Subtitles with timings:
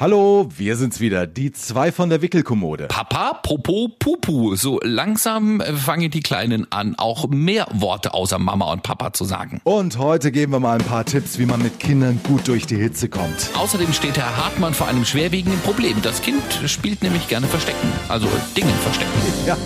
[0.00, 2.86] Hallo, wir sind's wieder, die zwei von der Wickelkommode.
[2.88, 4.56] Papa, Popo, Pupu.
[4.56, 9.60] So langsam fangen die Kleinen an, auch mehr Worte außer Mama und Papa zu sagen.
[9.62, 12.76] Und heute geben wir mal ein paar Tipps, wie man mit Kindern gut durch die
[12.76, 13.50] Hitze kommt.
[13.58, 16.00] Außerdem steht Herr Hartmann vor einem schwerwiegenden Problem.
[16.00, 17.92] Das Kind spielt nämlich gerne Verstecken.
[18.08, 18.26] Also
[18.56, 19.10] Dinge verstecken.
[19.46, 19.56] Ja.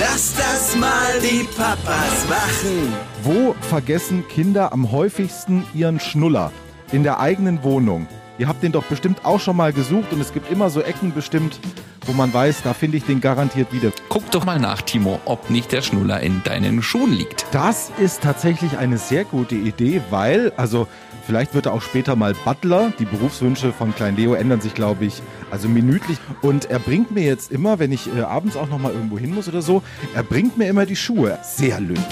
[0.00, 2.92] Lass das mal die Papas machen.
[3.22, 6.52] Wo vergessen Kinder am häufigsten ihren Schnuller?
[6.92, 8.06] In der eigenen Wohnung.
[8.36, 11.12] Ihr habt den doch bestimmt auch schon mal gesucht und es gibt immer so Ecken
[11.14, 11.60] bestimmt,
[12.04, 13.92] wo man weiß, da finde ich den garantiert wieder.
[14.08, 17.46] Guck doch mal nach, Timo, ob nicht der Schnuller in deinen Schuhen liegt.
[17.52, 20.88] Das ist tatsächlich eine sehr gute Idee, weil, also
[21.28, 22.92] vielleicht wird er auch später mal Butler.
[22.98, 25.22] Die Berufswünsche von Klein Leo ändern sich, glaube ich,
[25.52, 26.18] also minütlich.
[26.42, 29.32] Und er bringt mir jetzt immer, wenn ich äh, abends auch noch mal irgendwo hin
[29.32, 31.38] muss oder so, er bringt mir immer die Schuhe.
[31.44, 32.04] Sehr löblich.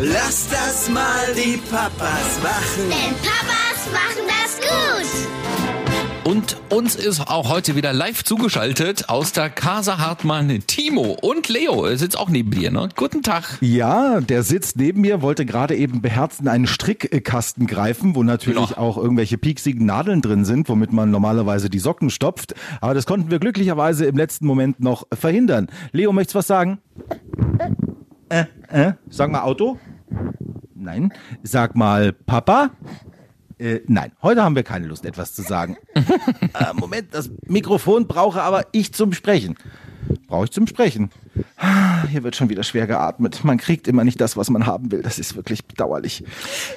[0.00, 2.88] Lass das mal die Papas machen.
[2.88, 4.39] Denn Papas machen das
[4.70, 5.26] gut.
[6.22, 11.84] Und uns ist auch heute wieder live zugeschaltet aus der Casa Hartmann Timo und Leo.
[11.86, 12.88] Er sitzt auch neben dir, ne?
[12.94, 13.58] Guten Tag.
[13.60, 18.58] Ja, der sitzt neben mir, wollte gerade eben beherzt in einen Strickkasten greifen, wo natürlich
[18.68, 18.76] Genau.
[18.76, 22.54] auch irgendwelche pieksigen Nadeln drin sind, womit man normalerweise die Socken stopft.
[22.80, 25.68] Aber das konnten wir glücklicherweise im letzten Moment noch verhindern.
[25.92, 26.78] Leo, möchtest du was sagen?
[28.28, 29.78] Äh, äh, sag mal Auto.
[30.74, 31.12] Nein.
[31.42, 32.70] Sag mal Papa.
[33.60, 35.76] Äh, nein, heute haben wir keine Lust, etwas zu sagen.
[35.94, 39.56] äh, Moment, das Mikrofon brauche aber ich zum Sprechen.
[40.28, 41.10] Brauche ich zum Sprechen.
[42.10, 43.44] Hier wird schon wieder schwer geatmet.
[43.44, 45.02] Man kriegt immer nicht das, was man haben will.
[45.02, 46.24] Das ist wirklich bedauerlich.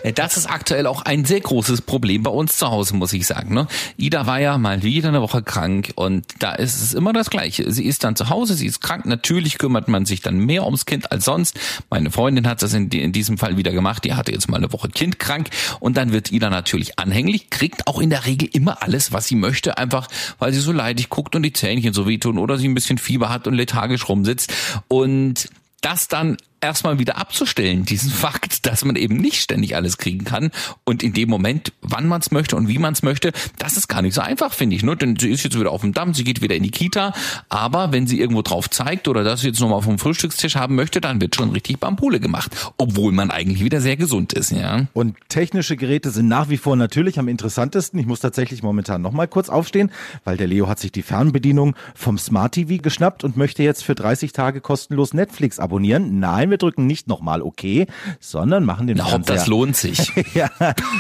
[0.04, 3.26] Äh, Das ist aktuell auch ein sehr großes Problem bei uns zu Hause, muss ich
[3.26, 3.54] sagen.
[3.54, 3.68] Ne?
[3.98, 7.72] Ida war ja mal wieder eine Woche krank und da ist es immer das Gleiche.
[7.72, 9.06] Sie ist dann zu Hause, sie ist krank.
[9.06, 11.58] Natürlich kümmert man sich dann mehr ums Kind als sonst.
[11.90, 14.04] Meine Freundin hat das in, die- in diesem Fall wieder gemacht.
[14.04, 17.88] Die hatte jetzt mal eine Woche Kind krank und dann wird Ida natürlich anhänglich, kriegt
[17.88, 20.08] auch in der Regel immer alles, was sie möchte, einfach
[20.40, 23.30] weil sie so leidig guckt und die Zähnchen so wehtun oder sie ein bisschen Fieber
[23.30, 24.53] hat und lethargisch rumsitzt.
[24.88, 25.50] Und
[25.82, 30.52] das dann erstmal wieder abzustellen, diesen Fakt, dass man eben nicht ständig alles kriegen kann
[30.86, 33.88] und in dem Moment, wann man es möchte und wie man es möchte, das ist
[33.88, 34.84] gar nicht so einfach, finde ich.
[34.84, 34.96] Ne?
[34.96, 37.14] Denn sie ist jetzt wieder auf dem Damm, sie geht wieder in die Kita,
[37.50, 41.20] aber wenn sie irgendwo drauf zeigt oder das jetzt nochmal vom Frühstückstisch haben möchte, dann
[41.22, 44.52] wird schon richtig Bambule gemacht, obwohl man eigentlich wieder sehr gesund ist.
[44.52, 44.88] ja.
[44.94, 48.00] Und technische Geräte sind nach wie vor natürlich am interessantesten.
[48.00, 49.92] Ich muss tatsächlich momentan noch mal kurz aufstehen,
[50.24, 53.96] weil der Leo hat sich die Fernbedienung vom Smart TV geschnappt und möchte jetzt für
[53.96, 56.20] 30 Tage kostenlos Netflix abonnieren.
[56.20, 57.88] Nein, wir drücken nicht nochmal OK,
[58.20, 59.36] sondern machen den Na, ob Fernseher.
[59.36, 60.12] das lohnt sich.
[60.36, 60.52] ja,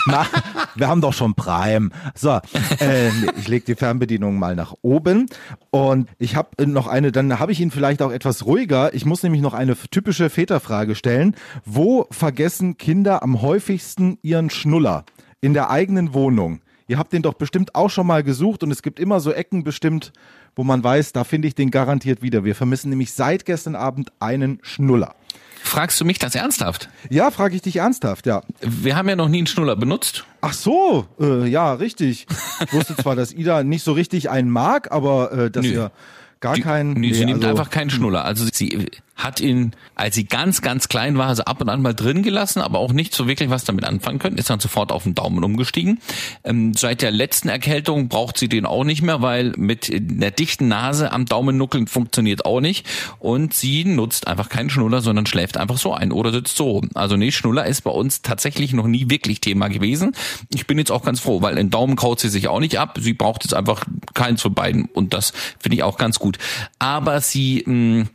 [0.08, 0.26] na,
[0.74, 1.92] wir haben doch schon Prime.
[2.16, 2.40] So,
[2.80, 5.28] äh, ich lege die Fernbedienung mal nach oben
[5.70, 8.96] und ich habe noch eine, dann habe ich ihn vielleicht auch etwas ruhiger.
[8.96, 11.36] Ich muss nämlich noch eine typische Väterfrage stellen.
[11.66, 15.06] Wo vergessen Kinder am häufigsten ihren Schnuller?
[15.40, 16.62] In der eigenen Wohnung.
[16.88, 19.64] Ihr habt den doch bestimmt auch schon mal gesucht und es gibt immer so Ecken
[19.64, 20.14] bestimmt,
[20.56, 22.44] wo man weiß, da finde ich den garantiert wieder.
[22.44, 25.16] Wir vermissen nämlich seit gestern Abend einen Schnuller.
[25.64, 26.90] Fragst du mich das ernsthaft?
[27.10, 28.42] Ja, frage ich dich ernsthaft, ja.
[28.62, 30.26] Wir haben ja noch nie einen Schnuller benutzt.
[30.42, 32.28] Ach so, äh, ja, richtig.
[32.66, 35.72] Ich wusste zwar, dass Ida nicht so richtig einen mag, aber äh, dass Nö.
[35.72, 35.92] ihr
[36.40, 36.94] gar keinen.
[36.94, 38.26] Nee, sie nee, nimmt also- einfach keinen Schnuller.
[38.26, 41.94] Also sie hat ihn, als sie ganz, ganz klein war, also ab und an mal
[41.94, 45.04] drin gelassen, aber auch nicht so wirklich was damit anfangen können, ist dann sofort auf
[45.04, 46.00] den Daumen umgestiegen.
[46.44, 50.68] Ähm, seit der letzten Erkältung braucht sie den auch nicht mehr, weil mit einer dichten
[50.68, 52.88] Nase am Daumen nuckeln funktioniert auch nicht.
[53.20, 56.90] Und sie nutzt einfach keinen Schnuller, sondern schläft einfach so ein oder sitzt so rum.
[56.96, 60.14] Also nee, Schnuller ist bei uns tatsächlich noch nie wirklich Thema gewesen.
[60.54, 62.98] Ich bin jetzt auch ganz froh, weil den Daumen kaut sie sich auch nicht ab.
[63.00, 63.86] Sie braucht jetzt einfach
[64.16, 66.40] keins von beiden und das finde ich auch ganz gut.
[66.80, 68.08] Aber sie mh,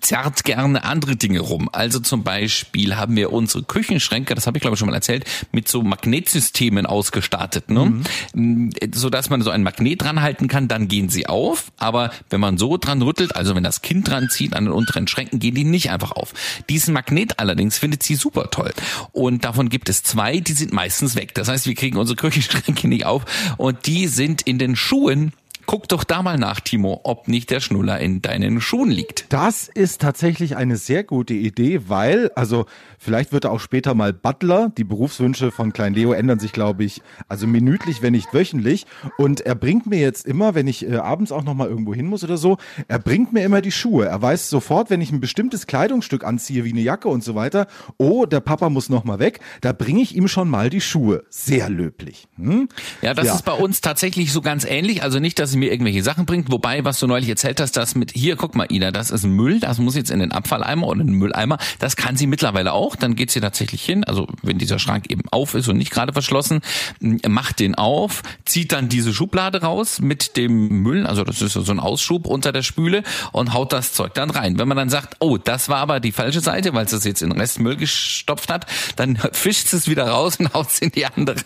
[0.00, 1.68] zerrt gerne andere Dinge rum.
[1.72, 5.24] Also zum Beispiel haben wir unsere Küchenschränke, das habe ich glaube ich schon mal erzählt,
[5.52, 8.02] mit so Magnetsystemen ausgestattet, ne?
[8.34, 8.70] Mhm.
[8.94, 11.72] So dass man so ein Magnet dran halten kann, dann gehen sie auf.
[11.78, 15.08] Aber wenn man so dran rüttelt, also wenn das Kind dran zieht an den unteren
[15.08, 16.32] Schränken, gehen die nicht einfach auf.
[16.68, 18.72] Diesen Magnet allerdings findet sie super toll.
[19.12, 21.34] Und davon gibt es zwei, die sind meistens weg.
[21.34, 23.24] Das heißt, wir kriegen unsere Küchenschränke nicht auf
[23.56, 25.32] und die sind in den Schuhen
[25.66, 29.26] Guck doch da mal nach, Timo, ob nicht der Schnuller in deinen Schuhen liegt.
[29.32, 32.66] Das ist tatsächlich eine sehr gute Idee, weil, also
[32.98, 34.70] vielleicht wird er auch später mal Butler.
[34.76, 38.86] Die Berufswünsche von Klein Leo ändern sich, glaube ich, also minütlich, wenn nicht wöchentlich.
[39.16, 42.06] Und er bringt mir jetzt immer, wenn ich äh, abends auch noch mal irgendwo hin
[42.06, 42.58] muss oder so,
[42.88, 44.06] er bringt mir immer die Schuhe.
[44.06, 47.66] Er weiß sofort, wenn ich ein bestimmtes Kleidungsstück anziehe, wie eine Jacke und so weiter,
[47.96, 51.24] oh, der Papa muss noch mal weg, da bringe ich ihm schon mal die Schuhe.
[51.30, 52.28] Sehr löblich.
[52.36, 52.68] Hm?
[53.02, 53.34] Ja, das Ja.
[53.34, 55.02] ist bei uns tatsächlich so ganz ähnlich.
[55.02, 56.50] Also nicht, dass sie mir irgendwelche Sachen bringt.
[56.50, 59.60] Wobei, was du neulich erzählt hast, das mit, hier, guck mal, Ida, das ist Müll,
[59.60, 61.58] das muss jetzt in den Abfalleimer oder in den Mülleimer.
[61.78, 62.96] Das kann sie mittlerweile auch.
[62.96, 66.12] Dann geht sie tatsächlich hin, also wenn dieser Schrank eben auf ist und nicht gerade
[66.12, 66.60] verschlossen,
[67.00, 71.72] macht den auf, zieht dann diese Schublade raus mit dem Müll, also das ist so
[71.72, 73.02] ein Ausschub unter der Spüle
[73.32, 74.58] und haut das Zeug dann rein.
[74.58, 77.22] Wenn man dann sagt, oh, das war aber die falsche Seite, weil es das jetzt
[77.22, 78.66] in Restmüll gestopft hat,
[78.96, 81.36] dann fischt es wieder raus und haut es in die andere.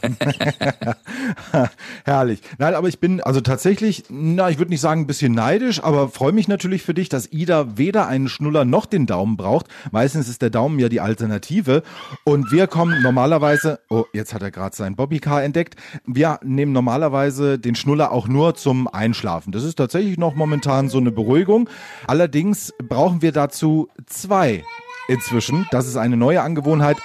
[2.05, 2.41] Herrlich.
[2.59, 6.09] Nein, aber ich bin also tatsächlich, na, ich würde nicht sagen ein bisschen neidisch, aber
[6.09, 9.67] freue mich natürlich für dich, dass Ida weder einen Schnuller noch den Daumen braucht.
[9.91, 11.83] Meistens ist der Daumen ja die Alternative.
[12.25, 15.77] Und wir kommen normalerweise, oh, jetzt hat er gerade sein Bobbycar entdeckt.
[16.07, 19.53] Wir nehmen normalerweise den Schnuller auch nur zum Einschlafen.
[19.53, 21.69] Das ist tatsächlich noch momentan so eine Beruhigung.
[22.07, 24.65] Allerdings brauchen wir dazu zwei
[25.09, 25.67] inzwischen.
[25.71, 26.99] Das ist eine neue Angewohnheit.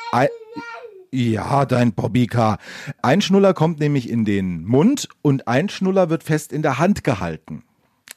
[1.14, 2.58] Ja, dein Bobbycar.
[3.04, 7.04] Ein Schnuller kommt nämlich in den Mund und ein Schnuller wird fest in der Hand
[7.04, 7.62] gehalten.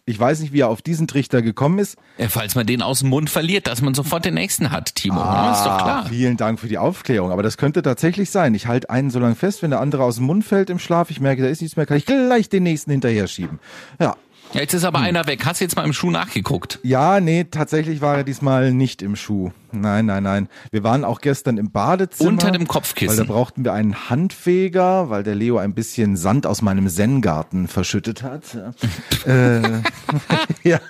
[0.07, 1.99] Ich weiß nicht, wie er auf diesen Trichter gekommen ist.
[2.17, 5.21] Ja, falls man den aus dem Mund verliert, dass man sofort den nächsten hat, Timo.
[5.21, 6.07] Ah, ist doch klar.
[6.09, 7.33] Vielen Dank für die Aufklärung.
[7.33, 8.55] Aber das könnte tatsächlich sein.
[8.55, 11.11] Ich halte einen so lange fest, wenn der andere aus dem Mund fällt im Schlaf,
[11.11, 13.59] ich merke, da ist nichts mehr, kann ich gleich den nächsten hinterher schieben.
[14.01, 14.17] Ja,
[14.53, 15.07] ja, jetzt ist aber hm.
[15.07, 15.45] einer weg.
[15.45, 16.79] Hast du jetzt mal im Schuh nachgeguckt?
[16.83, 19.51] Ja, nee, tatsächlich war er diesmal nicht im Schuh.
[19.73, 20.49] Nein, nein, nein.
[20.71, 22.31] Wir waren auch gestern im Badezimmer.
[22.31, 23.19] Unter dem Kopfkissen.
[23.19, 27.69] Weil da brauchten wir einen Handfeger, weil der Leo ein bisschen Sand aus meinem Zen-Garten
[27.69, 28.43] verschüttet hat.
[29.27, 29.61] äh,
[30.63, 30.81] ja.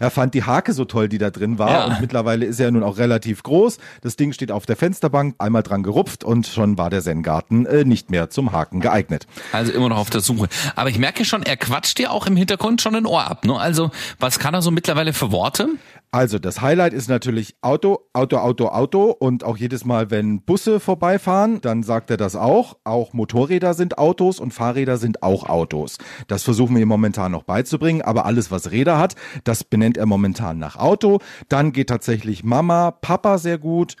[0.00, 1.70] er fand die Hake so toll, die da drin war.
[1.70, 1.84] Ja.
[1.86, 3.78] Und mittlerweile ist er nun auch relativ groß.
[4.02, 7.84] Das Ding steht auf der Fensterbank, einmal dran gerupft und schon war der Zen-Garten äh,
[7.84, 9.26] nicht mehr zum Haken geeignet.
[9.52, 10.48] Also immer noch auf der Suche.
[10.76, 13.44] Aber ich merke schon, er quatscht dir auch im Hintergrund schon ein Ohr ab.
[13.44, 13.58] Ne?
[13.58, 15.68] Also was kann er so mittlerweile für Worte?
[16.10, 20.80] Also das Highlight ist natürlich Auto, Auto, Auto, Auto und auch jedes Mal, wenn Busse
[20.80, 22.78] vorbeifahren, dann sagt er das auch.
[22.84, 25.98] Auch Motorräder sind Autos und Fahrräder sind auch Autos.
[26.26, 30.06] Das versuchen wir ihm momentan noch beizubringen, aber alles, was Räder hat, das benennt er
[30.06, 31.18] momentan nach Auto.
[31.50, 33.96] Dann geht tatsächlich Mama, Papa sehr gut.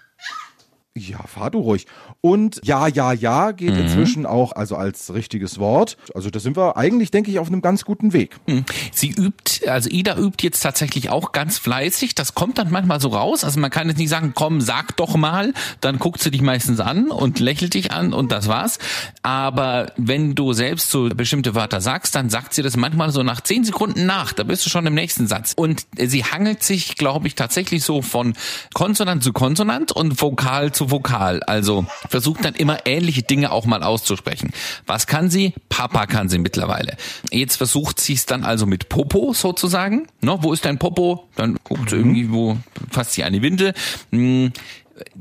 [0.98, 1.86] Ja, fahr du ruhig.
[2.20, 3.80] Und ja, ja, ja geht mhm.
[3.80, 5.96] inzwischen auch also als richtiges Wort.
[6.14, 8.36] Also da sind wir eigentlich, denke ich, auf einem ganz guten Weg.
[8.46, 8.64] Mhm.
[8.92, 12.14] Sie übt, also Ida übt jetzt tatsächlich auch ganz fleißig.
[12.14, 13.44] Das kommt dann manchmal so raus.
[13.44, 15.52] Also man kann jetzt nicht sagen, komm, sag doch mal.
[15.80, 18.78] Dann guckt sie dich meistens an und lächelt dich an und das war's.
[19.22, 23.40] Aber wenn du selbst so bestimmte Wörter sagst, dann sagt sie das manchmal so nach
[23.40, 24.32] zehn Sekunden nach.
[24.32, 25.52] Da bist du schon im nächsten Satz.
[25.56, 28.34] Und sie hangelt sich, glaube ich, tatsächlich so von
[28.74, 31.42] Konsonant zu Konsonant und Vokal zu Vokal.
[31.42, 34.50] Also versucht dann immer ähnliche Dinge auch mal auszusprechen.
[34.86, 35.54] Was kann sie?
[35.68, 36.96] Papa kann sie mittlerweile.
[37.30, 40.06] Jetzt versucht sie es dann also mit Popo sozusagen.
[40.20, 41.28] No, wo ist dein Popo?
[41.36, 42.02] Dann guckt sie mhm.
[42.02, 42.58] irgendwie, wo
[42.90, 43.74] fasst sie eine Windel.
[44.10, 44.52] Hm,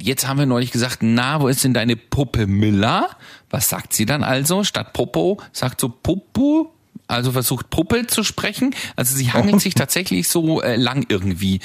[0.02, 3.10] jetzt haben wir neulich gesagt, na, wo ist denn deine Puppe Miller?
[3.50, 4.64] Was sagt sie dann also?
[4.64, 6.74] Statt Popo sagt so Popo,
[7.08, 8.76] also versucht Puppe zu sprechen.
[8.96, 11.62] Also sie hangelt sich tatsächlich so äh, lang irgendwie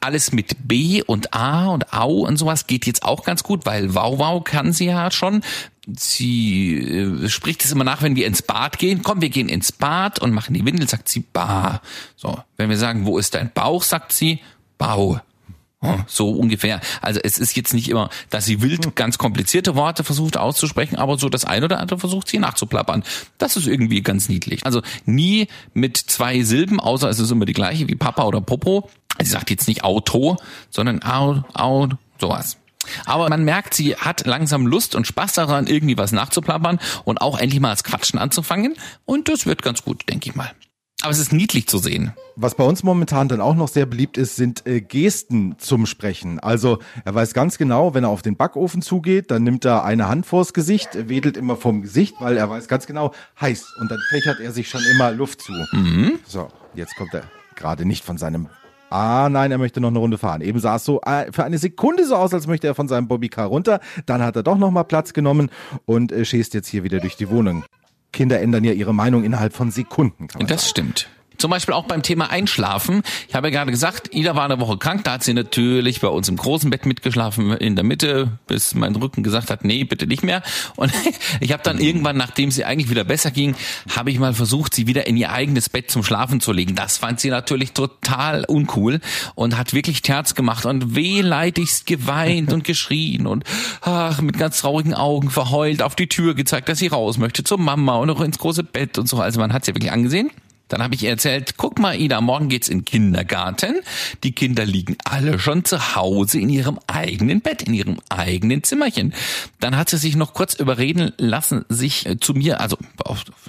[0.00, 3.94] alles mit B und A und Au und sowas geht jetzt auch ganz gut, weil
[3.94, 5.42] Wow Wow kann sie ja schon.
[5.86, 9.02] Sie äh, spricht es immer nach, wenn wir ins Bad gehen.
[9.02, 11.82] Komm, wir gehen ins Bad und machen die Windel, sagt sie Ba.
[12.16, 14.40] So, wenn wir sagen, wo ist dein Bauch, sagt sie
[14.78, 15.20] Bau.
[15.82, 16.80] Oh, so ungefähr.
[17.00, 21.16] Also es ist jetzt nicht immer, dass sie wild ganz komplizierte Worte versucht auszusprechen, aber
[21.16, 23.02] so das eine oder andere versucht sie nachzuplappern.
[23.38, 24.66] Das ist irgendwie ganz niedlich.
[24.66, 28.90] Also nie mit zwei Silben, außer es ist immer die gleiche wie Papa oder Popo.
[29.22, 30.36] Sie sagt jetzt nicht Auto,
[30.70, 31.88] sondern Au, Au,
[32.18, 32.56] sowas.
[33.04, 37.38] Aber man merkt, sie hat langsam Lust und Spaß daran, irgendwie was nachzuplappern und auch
[37.38, 38.74] endlich mal das Quatschen anzufangen.
[39.04, 40.50] Und das wird ganz gut, denke ich mal.
[41.02, 42.12] Aber es ist niedlich zu sehen.
[42.36, 46.38] Was bei uns momentan dann auch noch sehr beliebt ist, sind äh, Gesten zum Sprechen.
[46.40, 50.08] Also er weiß ganz genau, wenn er auf den Backofen zugeht, dann nimmt er eine
[50.08, 53.76] Hand vors Gesicht, wedelt immer vom Gesicht, weil er weiß ganz genau, heiß.
[53.80, 55.52] Und dann fächert er sich schon immer Luft zu.
[55.72, 56.18] Mhm.
[56.26, 57.22] So, jetzt kommt er
[57.56, 58.48] gerade nicht von seinem
[58.90, 60.40] Ah, nein, er möchte noch eine Runde fahren.
[60.40, 63.08] Eben sah es so äh, für eine Sekunde so aus, als möchte er von seinem
[63.08, 63.80] Bobbycar runter.
[64.06, 65.50] Dann hat er doch noch mal Platz genommen
[65.86, 67.64] und äh, schießt jetzt hier wieder durch die Wohnung.
[68.12, 70.26] Kinder ändern ja ihre Meinung innerhalb von Sekunden.
[70.26, 70.58] das sagen.
[70.70, 71.08] stimmt.
[71.40, 73.02] Zum Beispiel auch beim Thema Einschlafen.
[73.26, 75.04] Ich habe ja gerade gesagt, Ida war eine Woche krank.
[75.04, 78.94] Da hat sie natürlich bei uns im großen Bett mitgeschlafen, in der Mitte, bis mein
[78.94, 80.42] Rücken gesagt hat, nee, bitte nicht mehr.
[80.76, 80.92] Und
[81.40, 83.54] ich habe dann irgendwann, nachdem sie eigentlich wieder besser ging,
[83.96, 86.74] habe ich mal versucht, sie wieder in ihr eigenes Bett zum Schlafen zu legen.
[86.74, 89.00] Das fand sie natürlich total uncool
[89.34, 93.44] und hat wirklich Terz gemacht und wehleidigst geweint und geschrien und
[93.80, 97.56] ach, mit ganz traurigen Augen verheult auf die Tür gezeigt, dass sie raus möchte zur
[97.56, 99.20] Mama und auch ins große Bett und so.
[99.20, 100.30] Also man hat sie wirklich angesehen.
[100.70, 103.80] Dann habe ich ihr erzählt, guck mal, Ida, morgen geht's in den Kindergarten.
[104.24, 109.12] Die Kinder liegen alle schon zu Hause in ihrem eigenen Bett, in ihrem eigenen Zimmerchen.
[109.58, 112.78] Dann hat sie sich noch kurz überreden lassen, sich äh, zu mir, also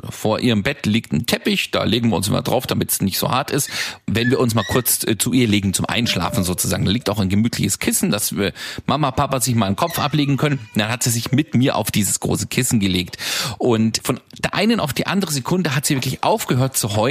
[0.10, 3.18] vor ihrem Bett liegt ein Teppich, da legen wir uns immer drauf, damit es nicht
[3.18, 3.70] so hart ist.
[4.08, 7.20] Wenn wir uns mal kurz äh, zu ihr legen zum Einschlafen sozusagen, da liegt auch
[7.20, 8.52] ein gemütliches Kissen, dass wir
[8.88, 10.60] Mama, Papa sich mal einen Kopf ablegen können.
[10.76, 13.18] Dann hat sie sich mit mir auf dieses große Kissen gelegt.
[13.60, 17.11] Und von der einen auf die andere Sekunde hat sie wirklich aufgehört zu heulen,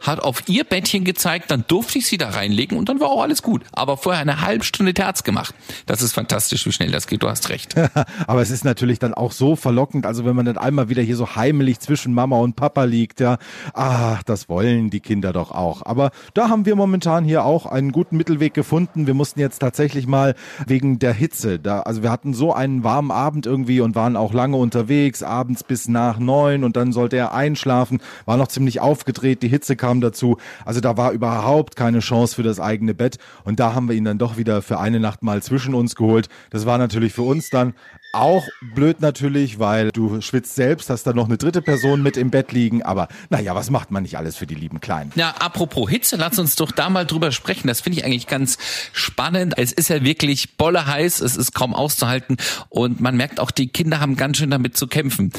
[0.00, 3.22] hat auf ihr Bettchen gezeigt, dann durfte ich sie da reinlegen und dann war auch
[3.22, 3.62] alles gut.
[3.72, 5.54] Aber vorher eine halbe Stunde Terz gemacht.
[5.86, 7.22] Das ist fantastisch, wie schnell das geht.
[7.22, 7.74] Du hast recht.
[8.26, 11.16] Aber es ist natürlich dann auch so verlockend, also wenn man dann einmal wieder hier
[11.16, 13.38] so heimlich zwischen Mama und Papa liegt, ja,
[13.74, 15.84] ah, das wollen die Kinder doch auch.
[15.84, 19.06] Aber da haben wir momentan hier auch einen guten Mittelweg gefunden.
[19.06, 20.34] Wir mussten jetzt tatsächlich mal
[20.66, 24.32] wegen der Hitze, da, also wir hatten so einen warmen Abend irgendwie und waren auch
[24.32, 29.31] lange unterwegs, abends bis nach neun und dann sollte er einschlafen, war noch ziemlich aufgedreht,
[29.40, 30.36] die Hitze kam dazu.
[30.64, 34.04] Also da war überhaupt keine Chance für das eigene Bett und da haben wir ihn
[34.04, 36.28] dann doch wieder für eine Nacht mal zwischen uns geholt.
[36.50, 37.74] Das war natürlich für uns dann
[38.12, 42.30] auch blöd natürlich, weil du schwitzt selbst, hast da noch eine dritte Person mit im
[42.30, 45.12] Bett liegen, aber naja, was macht man nicht alles für die lieben Kleinen?
[45.14, 47.68] Ja, apropos Hitze, lass uns doch da mal drüber sprechen.
[47.68, 48.58] Das finde ich eigentlich ganz
[48.92, 49.54] spannend.
[49.56, 52.36] Es ist ja wirklich bolle heiß, es ist kaum auszuhalten
[52.68, 55.32] und man merkt auch, die Kinder haben ganz schön damit zu kämpfen.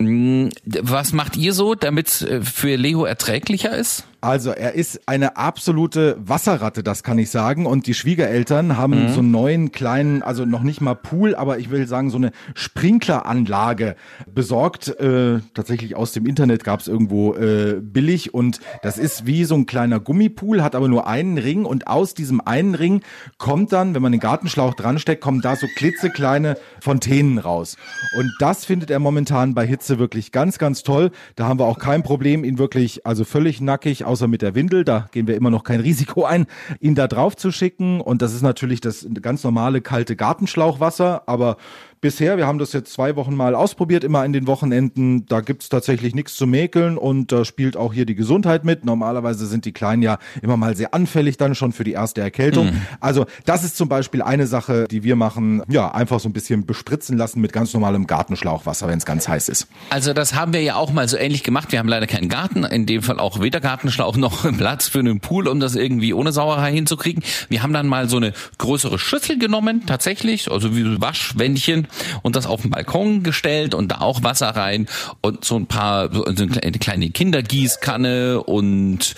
[0.00, 4.04] Hm, was macht ihr so, damit es äh, für Leo erträglicher ist?
[4.20, 7.64] Also er ist eine absolute Wasserratte, das kann ich sagen.
[7.64, 9.08] Und die Schwiegereltern haben mhm.
[9.08, 12.32] so einen neuen kleinen, also noch nicht mal Pool, aber ich will sagen so eine
[12.54, 13.96] Sprinkleranlage
[14.32, 14.88] besorgt.
[14.88, 19.54] Äh, tatsächlich aus dem Internet gab es irgendwo äh, billig und das ist wie so
[19.54, 23.02] ein kleiner Gummipool, hat aber nur einen Ring und aus diesem einen Ring
[23.38, 27.76] kommt dann, wenn man den Gartenschlauch dran steckt, kommen da so klitzekleine Fontänen raus.
[28.16, 31.10] Und das findet er momentan bei Hitze wirklich ganz, ganz toll.
[31.36, 34.84] Da haben wir auch kein Problem, ihn wirklich also völlig nackig außer mit der Windel,
[34.84, 36.46] da gehen wir immer noch kein Risiko ein,
[36.80, 38.00] ihn da drauf zu schicken.
[38.00, 41.56] Und das ist natürlich das ganz normale kalte Gartenschlauchwasser, aber
[42.00, 45.68] bisher, wir haben das jetzt zwei Wochen mal ausprobiert, immer in den Wochenenden, da gibt's
[45.68, 48.84] tatsächlich nichts zu mäkeln und da spielt auch hier die Gesundheit mit.
[48.84, 52.66] Normalerweise sind die Kleinen ja immer mal sehr anfällig dann schon für die erste Erkältung.
[52.66, 52.82] Mhm.
[53.00, 56.64] Also das ist zum Beispiel eine Sache, die wir machen, ja, einfach so ein bisschen
[56.64, 59.68] bespritzen lassen mit ganz normalem Gartenschlauchwasser, wenn es ganz heiß ist.
[59.90, 61.70] Also das haben wir ja auch mal so ähnlich gemacht.
[61.72, 65.20] Wir haben leider keinen Garten, in dem Fall auch weder Gartenschlauch noch Platz für einen
[65.20, 67.22] Pool, um das irgendwie ohne Sauerei hinzukriegen.
[67.48, 71.89] Wir haben dann mal so eine größere Schüssel genommen, tatsächlich, also wie so Waschwändchen
[72.22, 74.86] und das auf den Balkon gestellt und da auch Wasser rein
[75.20, 79.14] und so ein paar, so eine kleine Kindergießkanne und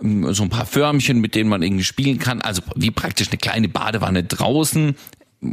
[0.00, 2.40] ähm, so ein paar Förmchen, mit denen man irgendwie spielen kann.
[2.40, 4.96] Also wie praktisch eine kleine Badewanne draußen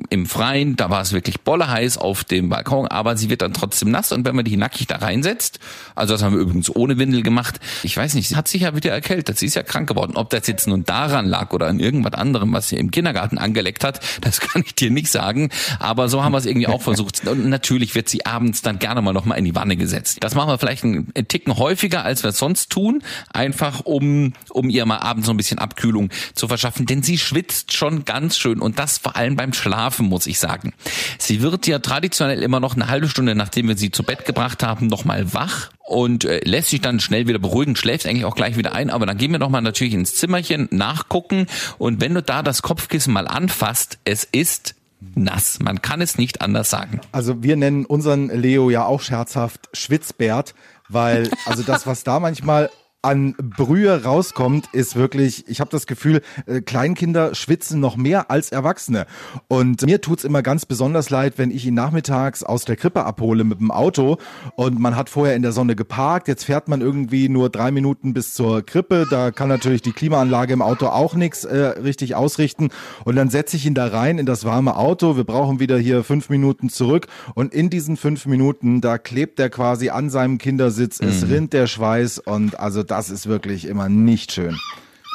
[0.09, 3.53] im Freien, da war es wirklich bolle heiß auf dem Balkon, aber sie wird dann
[3.53, 5.59] trotzdem nass und wenn man die nackig da reinsetzt,
[5.93, 8.75] also das haben wir übrigens ohne Windel gemacht, ich weiß nicht, sie hat sich ja
[8.75, 10.13] wieder erkältet, sie ist ja krank geworden.
[10.15, 13.83] Ob das jetzt nun daran lag oder an irgendwas anderem, was sie im Kindergarten angeleckt
[13.83, 15.49] hat, das kann ich dir nicht sagen,
[15.79, 17.27] aber so haben wir es irgendwie auch versucht.
[17.27, 20.17] Und natürlich wird sie abends dann gerne mal nochmal in die Wanne gesetzt.
[20.21, 24.69] Das machen wir vielleicht einen Ticken häufiger, als wir es sonst tun, einfach um, um
[24.69, 28.59] ihr mal abends so ein bisschen Abkühlung zu verschaffen, denn sie schwitzt schon ganz schön
[28.59, 30.73] und das vor allem beim Schlafen schlafen, muss ich sagen.
[31.19, 34.63] Sie wird ja traditionell immer noch eine halbe Stunde, nachdem wir sie zu Bett gebracht
[34.63, 38.57] haben, nochmal wach und äh, lässt sich dann schnell wieder beruhigen, schläft eigentlich auch gleich
[38.57, 42.41] wieder ein, aber dann gehen wir nochmal natürlich ins Zimmerchen nachgucken und wenn du da
[42.41, 44.75] das Kopfkissen mal anfasst, es ist
[45.13, 45.59] nass.
[45.59, 47.01] Man kann es nicht anders sagen.
[47.11, 50.55] Also wir nennen unseren Leo ja auch scherzhaft Schwitzbärt,
[50.87, 52.69] weil also das, was da manchmal
[53.05, 58.51] an Brühe rauskommt, ist wirklich, ich habe das Gefühl, äh, Kleinkinder schwitzen noch mehr als
[58.51, 59.05] Erwachsene.
[59.47, 63.43] Und mir tut's immer ganz besonders leid, wenn ich ihn nachmittags aus der Krippe abhole
[63.43, 64.17] mit dem Auto.
[64.55, 68.15] Und man hat vorher in der Sonne geparkt, jetzt fährt man irgendwie nur drei Minuten
[68.15, 72.69] bis zur Krippe, da kann natürlich die Klimaanlage im Auto auch nichts äh, richtig ausrichten.
[73.03, 76.03] Und dann setze ich ihn da rein in das warme Auto, wir brauchen wieder hier
[76.03, 77.05] fünf Minuten zurück.
[77.35, 81.07] Und in diesen fünf Minuten, da klebt er quasi an seinem Kindersitz, mhm.
[81.09, 82.17] es rinnt der Schweiß.
[82.17, 84.57] Und also das ist wirklich immer nicht schön.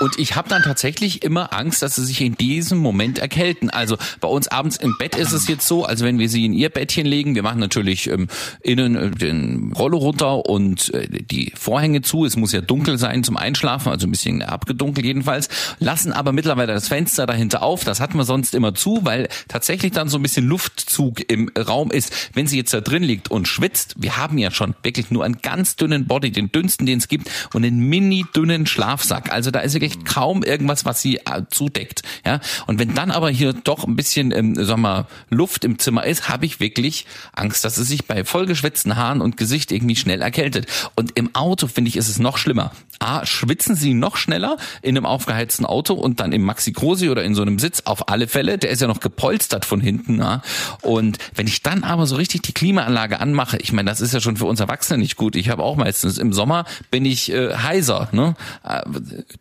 [0.00, 3.68] Und ich habe dann tatsächlich immer Angst, dass sie sich in diesem Moment erkälten.
[3.68, 6.54] Also bei uns abends im Bett ist es jetzt so, also wenn wir sie in
[6.54, 8.28] ihr Bettchen legen, wir machen natürlich ähm,
[8.62, 12.24] innen äh, den Rollo runter und äh, die Vorhänge zu.
[12.24, 15.50] Es muss ja dunkel sein zum Einschlafen, also ein bisschen abgedunkelt jedenfalls.
[15.80, 17.84] Lassen aber mittlerweile das Fenster dahinter auf.
[17.84, 21.90] Das hatten wir sonst immer zu, weil tatsächlich dann so ein bisschen Luftzug im Raum
[21.90, 22.30] ist.
[22.32, 25.42] Wenn sie jetzt da drin liegt und schwitzt, wir haben ja schon wirklich nur einen
[25.42, 29.30] ganz dünnen Body, den dünnsten, den es gibt, und einen mini dünnen Schlafsack.
[29.30, 32.02] Also da ist wirklich echt kaum irgendwas, was sie äh, zudeckt.
[32.24, 36.06] Ja, und wenn dann aber hier doch ein bisschen, ähm, sag mal, Luft im Zimmer
[36.06, 40.22] ist, habe ich wirklich Angst, dass es sich bei vollgeschwitzten Haaren und Gesicht irgendwie schnell
[40.22, 40.66] erkältet.
[40.94, 42.72] Und im Auto finde ich, ist es noch schlimmer.
[42.98, 47.24] A, schwitzen sie noch schneller in einem aufgeheizten Auto und dann im Maxi Cosi oder
[47.24, 48.58] in so einem Sitz auf alle Fälle.
[48.58, 50.18] Der ist ja noch gepolstert von hinten.
[50.18, 50.42] Ja?
[50.82, 54.20] Und wenn ich dann aber so richtig die Klimaanlage anmache, ich meine, das ist ja
[54.20, 55.34] schon für uns Erwachsene nicht gut.
[55.34, 58.36] Ich habe auch meistens im Sommer bin ich äh, heiser, ne?
[58.64, 58.82] Äh,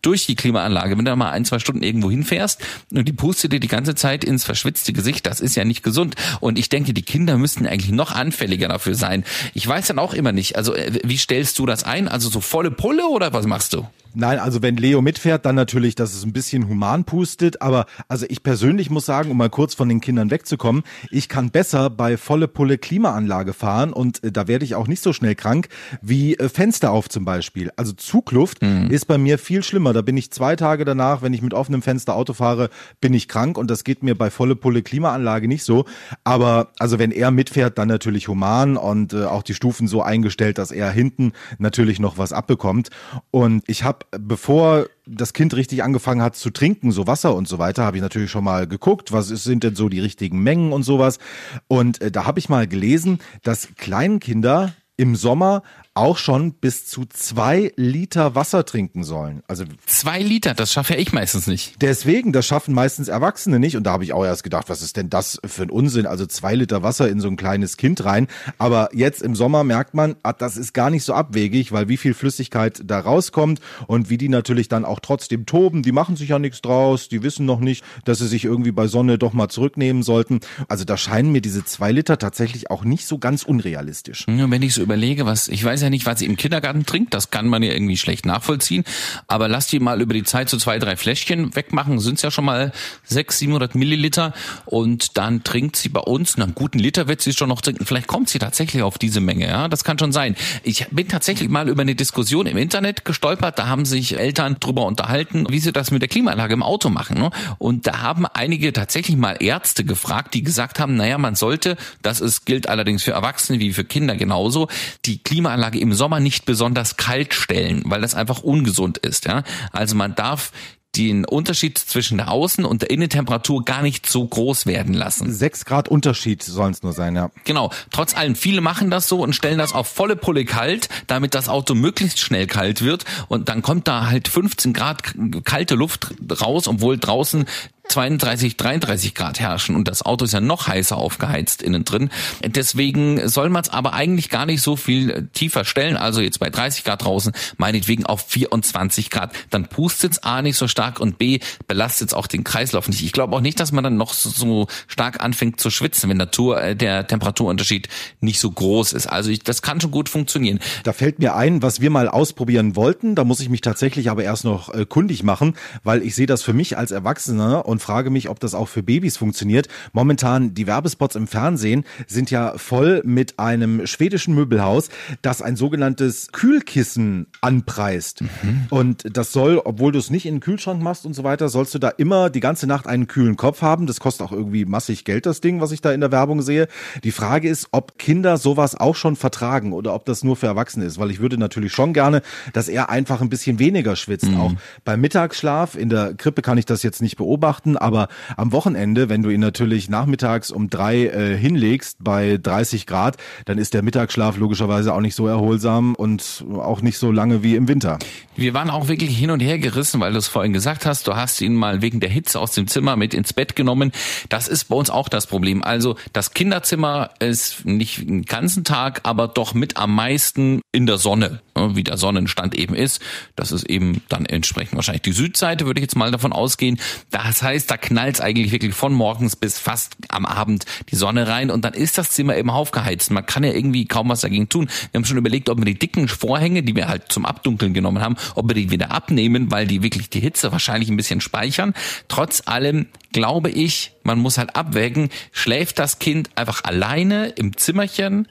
[0.01, 0.97] durch die Klimaanlage.
[0.97, 4.23] Wenn du mal ein, zwei Stunden irgendwo hinfährst und die pustet dir die ganze Zeit
[4.23, 6.15] ins verschwitzte Gesicht, das ist ja nicht gesund.
[6.39, 9.25] Und ich denke, die Kinder müssten eigentlich noch anfälliger dafür sein.
[9.53, 12.07] Ich weiß dann auch immer nicht, also äh, wie stellst du das ein?
[12.07, 13.85] Also so volle Pulle oder was machst du?
[14.13, 17.61] Nein, also wenn Leo mitfährt, dann natürlich, dass es ein bisschen human pustet.
[17.61, 21.51] Aber also ich persönlich muss sagen, um mal kurz von den Kindern wegzukommen, ich kann
[21.51, 25.35] besser bei volle Pulle Klimaanlage fahren und äh, da werde ich auch nicht so schnell
[25.35, 25.69] krank
[26.01, 27.71] wie äh, Fenster auf zum Beispiel.
[27.75, 28.89] Also Zugluft mhm.
[28.89, 29.93] ist bei mir viel schlimmer.
[29.93, 32.69] Da bin ich zwei Tage danach, wenn ich mit offenem Fenster Auto fahre,
[33.01, 35.85] bin ich krank und das geht mir bei volle Pulle Klimaanlage nicht so.
[36.23, 40.57] Aber also wenn er mitfährt, dann natürlich human und äh, auch die Stufen so eingestellt,
[40.57, 42.89] dass er hinten natürlich noch was abbekommt.
[43.31, 47.59] Und ich habe bevor das Kind richtig angefangen hat zu trinken, so Wasser und so
[47.59, 50.83] weiter, habe ich natürlich schon mal geguckt, was sind denn so die richtigen Mengen und
[50.83, 51.19] sowas.
[51.67, 55.63] Und äh, da habe ich mal gelesen, dass Kleinkinder im Sommer
[55.95, 59.41] auch schon bis zu zwei Liter Wasser trinken sollen.
[59.47, 61.75] Also zwei Liter, das schaffe ja ich meistens nicht.
[61.81, 63.75] Deswegen, das schaffen meistens Erwachsene nicht.
[63.75, 66.05] Und da habe ich auch erst gedacht, was ist denn das für ein Unsinn?
[66.05, 68.27] Also zwei Liter Wasser in so ein kleines Kind rein.
[68.57, 71.97] Aber jetzt im Sommer merkt man, ah, das ist gar nicht so abwegig, weil wie
[71.97, 75.83] viel Flüssigkeit da rauskommt und wie die natürlich dann auch trotzdem toben.
[75.83, 77.09] Die machen sich ja nichts draus.
[77.09, 80.39] Die wissen noch nicht, dass sie sich irgendwie bei Sonne doch mal zurücknehmen sollten.
[80.69, 84.25] Also da scheinen mir diese zwei Liter tatsächlich auch nicht so ganz unrealistisch.
[84.27, 87.13] wenn ich so überlege, was, ich weiß ja nicht, was sie im Kindergarten trinkt.
[87.13, 88.83] Das kann man ja irgendwie schlecht nachvollziehen.
[89.27, 91.99] Aber lass die mal über die Zeit so zwei, drei Fläschchen wegmachen.
[91.99, 92.71] Sind es ja schon mal
[93.03, 94.33] sechs, 700 Milliliter.
[94.65, 97.85] Und dann trinkt sie bei uns, einen guten Liter wird sie schon noch trinken.
[97.85, 99.47] Vielleicht kommt sie tatsächlich auf diese Menge.
[99.47, 100.35] Ja, das kann schon sein.
[100.63, 103.59] Ich bin tatsächlich mal über eine Diskussion im Internet gestolpert.
[103.59, 107.19] Da haben sich Eltern drüber unterhalten, wie sie das mit der Klimaanlage im Auto machen.
[107.19, 107.31] Ne?
[107.57, 112.21] Und da haben einige tatsächlich mal Ärzte gefragt, die gesagt haben, naja, man sollte, das
[112.21, 114.67] ist, gilt allerdings für Erwachsene wie für Kinder genauso,
[115.05, 119.25] die Klimaanlage im Sommer nicht besonders kalt stellen, weil das einfach ungesund ist.
[119.25, 119.43] Ja?
[119.71, 120.51] Also man darf
[120.95, 125.31] den Unterschied zwischen der Außen- und der Innentemperatur gar nicht so groß werden lassen.
[125.31, 127.29] Sechs Grad Unterschied sollen es nur sein, ja.
[127.43, 127.71] Genau.
[127.91, 131.47] Trotz allem, viele machen das so und stellen das auf volle Pulle kalt, damit das
[131.47, 133.05] Auto möglichst schnell kalt wird.
[133.27, 137.45] Und dann kommt da halt 15 Grad kalte Luft raus, obwohl draußen
[137.89, 142.09] 32, 33 Grad herrschen und das Auto ist ja noch heißer aufgeheizt innen drin.
[142.45, 145.97] Deswegen soll man es aber eigentlich gar nicht so viel tiefer stellen.
[145.97, 149.33] Also jetzt bei 30 Grad draußen, meinetwegen auf 24 Grad.
[149.49, 153.03] Dann pustet es A nicht so stark und B belastet es auch den Kreislauf nicht.
[153.03, 156.31] Ich glaube auch nicht, dass man dann noch so stark anfängt zu schwitzen, wenn der,
[156.31, 157.89] Tour, äh, der Temperaturunterschied
[158.21, 159.07] nicht so groß ist.
[159.07, 160.59] Also ich, das kann schon gut funktionieren.
[160.83, 163.15] Da fällt mir ein, was wir mal ausprobieren wollten.
[163.15, 166.43] Da muss ich mich tatsächlich aber erst noch äh, kundig machen, weil ich sehe das
[166.43, 169.69] für mich als Erwachsener und und frage mich, ob das auch für Babys funktioniert.
[169.93, 174.89] Momentan, die Werbespots im Fernsehen sind ja voll mit einem schwedischen Möbelhaus,
[175.21, 178.21] das ein sogenanntes Kühlkissen anpreist.
[178.21, 178.67] Mhm.
[178.69, 181.73] Und das soll, obwohl du es nicht in den Kühlschrank machst und so weiter, sollst
[181.73, 183.87] du da immer die ganze Nacht einen kühlen Kopf haben.
[183.87, 186.67] Das kostet auch irgendwie massig Geld, das Ding, was ich da in der Werbung sehe.
[187.03, 190.85] Die Frage ist, ob Kinder sowas auch schon vertragen oder ob das nur für Erwachsene
[190.85, 194.29] ist, weil ich würde natürlich schon gerne, dass er einfach ein bisschen weniger schwitzt.
[194.29, 194.39] Mhm.
[194.39, 198.51] Auch beim Mittagsschlaf in der Krippe kann ich das jetzt nicht beobachten beobachten, aber am
[198.51, 203.73] Wochenende, wenn du ihn natürlich nachmittags um drei äh, hinlegst bei 30 Grad, dann ist
[203.73, 207.99] der Mittagsschlaf logischerweise auch nicht so erholsam und auch nicht so lange wie im Winter.
[208.35, 211.15] Wir waren auch wirklich hin und her gerissen, weil du es vorhin gesagt hast, du
[211.15, 213.91] hast ihn mal wegen der Hitze aus dem Zimmer mit ins Bett genommen.
[214.29, 215.63] Das ist bei uns auch das Problem.
[215.63, 220.97] Also das Kinderzimmer ist nicht den ganzen Tag, aber doch mit am meisten in der
[220.97, 223.01] Sonne, ne, wie der Sonnenstand eben ist.
[223.35, 226.79] Das ist eben dann entsprechend wahrscheinlich die Südseite, würde ich jetzt mal davon ausgehen.
[227.11, 231.27] Das heißt, heißt, da knallt eigentlich wirklich von morgens bis fast am Abend die Sonne
[231.27, 233.11] rein und dann ist das Zimmer eben aufgeheizt.
[233.11, 234.69] Man kann ja irgendwie kaum was dagegen tun.
[234.91, 238.01] Wir haben schon überlegt, ob wir die dicken Vorhänge, die wir halt zum Abdunkeln genommen
[238.01, 241.73] haben, ob wir die wieder abnehmen, weil die wirklich die Hitze wahrscheinlich ein bisschen speichern.
[242.07, 248.27] Trotz allem glaube ich, man muss halt abwägen, schläft das Kind einfach alleine im Zimmerchen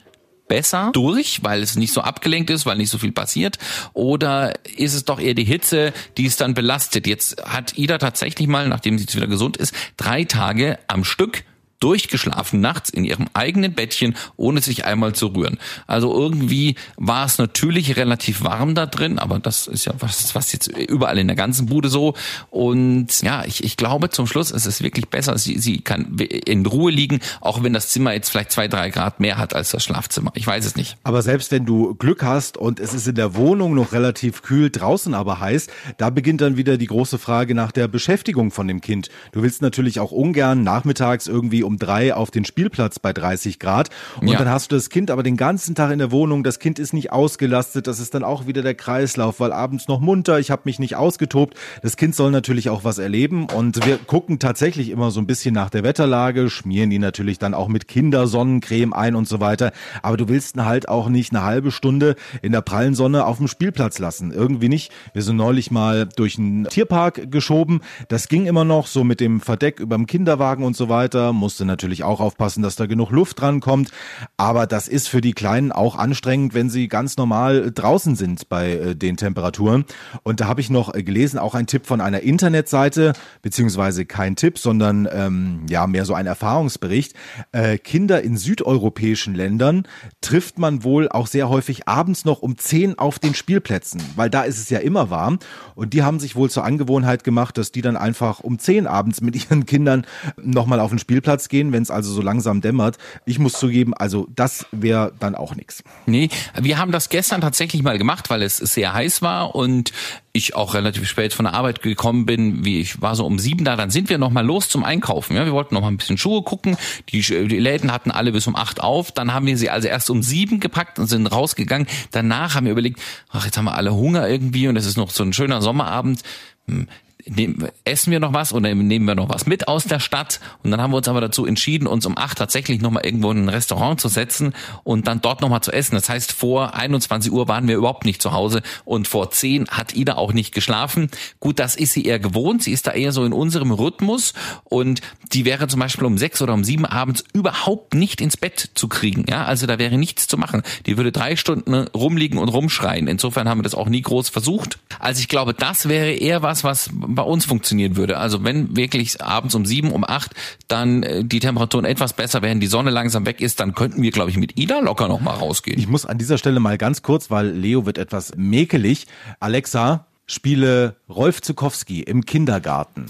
[0.49, 3.57] besser durch, weil es nicht so abgelenkt ist, weil nicht so viel passiert?
[3.93, 7.07] Oder ist es doch eher die Hitze, die es dann belastet?
[7.07, 11.45] Jetzt hat Ida tatsächlich mal, nachdem sie jetzt wieder gesund ist, drei Tage am Stück
[11.79, 15.57] durchgeschlafen nachts in ihrem eigenen Bettchen, ohne sich einmal zu rühren.
[15.87, 20.51] Also irgendwie war es natürlich relativ warm da drin, aber das ist ja was, was
[20.51, 22.15] jetzt überall in der ganzen Bude so.
[22.49, 25.37] Und ja, ich, ich glaube zum Schluss ist es wirklich besser.
[25.37, 29.19] Sie, sie kann in Ruhe liegen, auch wenn das Zimmer jetzt vielleicht zwei, drei Grad
[29.19, 30.31] mehr hat als das Schlafzimmer.
[30.35, 30.97] Ich weiß es nicht.
[31.03, 34.69] Aber selbst wenn du Glück hast und es ist in der Wohnung noch relativ kühl,
[34.69, 38.81] draußen aber heiß, da beginnt dann wieder die große Frage nach der Beschäftigung von dem
[38.81, 39.09] Kind.
[39.31, 43.89] Du willst natürlich auch ungern nachmittags irgendwie um drei auf den Spielplatz bei 30 Grad
[44.21, 44.39] und ja.
[44.39, 46.93] dann hast du das Kind aber den ganzen Tag in der Wohnung, das Kind ist
[46.93, 50.63] nicht ausgelastet, das ist dann auch wieder der Kreislauf, weil abends noch munter, ich habe
[50.65, 51.55] mich nicht ausgetobt.
[51.83, 55.53] Das Kind soll natürlich auch was erleben und wir gucken tatsächlich immer so ein bisschen
[55.53, 60.17] nach der Wetterlage, schmieren die natürlich dann auch mit Kindersonnencreme ein und so weiter, aber
[60.17, 63.47] du willst ihn halt auch nicht eine halbe Stunde in der prallen Sonne auf dem
[63.47, 64.31] Spielplatz lassen.
[64.31, 64.91] Irgendwie nicht.
[65.13, 67.81] Wir sind neulich mal durch einen Tierpark geschoben.
[68.07, 71.33] Das ging immer noch so mit dem Verdeck über dem Kinderwagen und so weiter.
[71.59, 73.91] Musste natürlich auch aufpassen, dass da genug Luft dran kommt.
[74.37, 78.71] Aber das ist für die Kleinen auch anstrengend, wenn sie ganz normal draußen sind bei
[78.71, 79.83] äh, den Temperaturen.
[80.23, 84.57] Und da habe ich noch gelesen, auch ein Tipp von einer Internetseite, beziehungsweise kein Tipp,
[84.57, 87.13] sondern ähm, ja mehr so ein Erfahrungsbericht.
[87.51, 89.85] Äh, Kinder in südeuropäischen Ländern
[90.21, 94.43] trifft man wohl auch sehr häufig abends noch um 10 auf den Spielplätzen, weil da
[94.43, 95.39] ist es ja immer warm.
[95.75, 99.19] Und die haben sich wohl zur Angewohnheit gemacht, dass die dann einfach um 10 abends
[99.19, 100.05] mit ihren Kindern
[100.41, 102.97] nochmal auf den Spielplatz gehen, wenn es also so langsam dämmert.
[103.25, 105.83] Ich muss zugeben, also das wäre dann auch nichts.
[106.05, 109.91] Nee, wir haben das gestern tatsächlich mal gemacht, weil es sehr heiß war und
[110.31, 113.65] ich auch relativ spät von der Arbeit gekommen bin, wie ich war so um sieben
[113.65, 115.35] da, dann sind wir noch mal los zum Einkaufen.
[115.35, 116.77] Ja, wir wollten noch mal ein bisschen Schuhe gucken.
[117.09, 119.11] Die, die Läden hatten alle bis um acht auf.
[119.11, 121.87] Dann haben wir sie also erst um sieben gepackt und sind rausgegangen.
[122.11, 125.09] Danach haben wir überlegt, ach, jetzt haben wir alle Hunger irgendwie und es ist noch
[125.09, 126.21] so ein schöner Sommerabend.
[126.67, 126.87] Hm,
[127.29, 130.39] nehmen, essen wir noch was oder nehmen wir noch was mit aus der Stadt?
[130.63, 133.45] Und dann haben wir uns aber dazu entschieden, uns um acht tatsächlich nochmal irgendwo in
[133.45, 135.95] ein Restaurant zu setzen und dann dort nochmal zu essen.
[135.95, 139.95] Das heißt, vor 21 Uhr waren wir überhaupt nicht zu Hause und vor 10 hat
[139.95, 141.09] Ida auch nicht geschlafen.
[141.39, 142.63] Gut, das ist sie eher gewohnt.
[142.63, 144.33] Sie ist da eher so in unserem Rhythmus
[144.65, 148.71] und die wäre zum Beispiel um sechs oder um sieben abends überhaupt nicht ins Bett
[148.73, 149.25] zu kriegen.
[149.29, 150.63] Ja, also da wäre nichts zu machen.
[150.85, 153.07] Die würde drei Stunden rumliegen und rumschreien.
[153.07, 154.79] Insofern haben wir das auch nie groß versucht.
[154.99, 156.89] Also ich glaube, das wäre eher was, was
[157.19, 158.17] bei uns funktionieren würde.
[158.17, 160.31] Also wenn wirklich abends um sieben, um acht
[160.69, 164.11] dann äh, die Temperaturen etwas besser werden, die Sonne langsam weg ist, dann könnten wir,
[164.11, 165.77] glaube ich, mit Ida locker noch mal rausgehen.
[165.77, 169.05] Ich muss an dieser Stelle mal ganz kurz, weil Leo wird etwas mäkelig.
[169.41, 173.07] Alexa, spiele Rolf Zukowski im Kindergarten.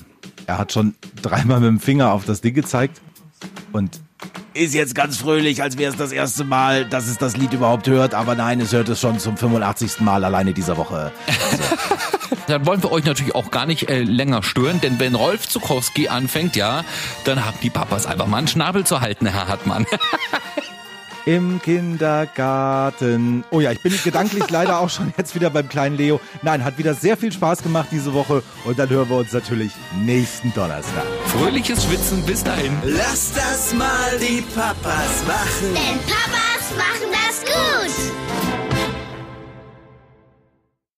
[0.48, 3.02] Er hat schon dreimal mit dem Finger auf das Ding gezeigt
[3.74, 4.00] und
[4.56, 7.88] ist jetzt ganz fröhlich, als wäre es das erste Mal, dass es das Lied überhaupt
[7.88, 8.16] hört.
[8.16, 10.00] Aber nein, es hört es schon zum 85.
[10.00, 11.12] Mal alleine dieser Woche.
[11.52, 12.19] Also.
[12.48, 16.08] Dann wollen wir euch natürlich auch gar nicht äh, länger stören, denn wenn Rolf Zukowski
[16.10, 16.84] anfängt, ja,
[17.26, 19.86] dann haben die Papas einfach mal einen Schnabel zu halten, Herr Hartmann.
[21.26, 23.44] Im Kindergarten.
[23.52, 26.20] Oh ja, ich bin gedanklich leider auch schon jetzt wieder beim kleinen Leo.
[26.42, 29.72] Nein, hat wieder sehr viel Spaß gemacht diese Woche und dann hören wir uns natürlich
[30.04, 31.06] nächsten Donnerstag.
[31.26, 32.76] Fröhliches Schwitzen, bis dahin.
[32.84, 35.76] Lass das mal die Papas machen.
[35.76, 37.09] Denn Papas machen.